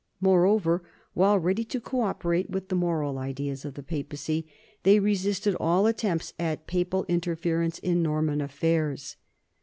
Moreover, 0.19 0.81
while 1.13 1.37
ready 1.37 1.63
to 1.65 1.79
coSperate 1.79 2.49
with 2.49 2.69
the 2.69 2.75
moral 2.75 3.19
ideas 3.19 3.63
of 3.65 3.75
the 3.75 3.83
Papacy, 3.83 4.47
they 4.81 4.99
resisted 4.99 5.55
all 5.59 5.85
attempts 5.85 6.33
at 6.39 6.65
papal 6.65 7.05
interference 7.07 7.77
in 7.77 8.01
Norman 8.01 8.41
affairs. 8.41 9.17